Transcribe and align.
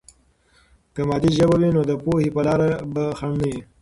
که 0.93 1.01
مادي 1.09 1.31
ژبه 1.37 1.55
وي، 1.61 1.69
نو 1.75 1.81
د 1.89 1.91
پوهې 2.03 2.27
په 2.35 2.41
لاره 2.47 2.69
به 2.93 3.03
خنډ 3.17 3.35
نه 3.41 3.45
وي. 3.51 3.61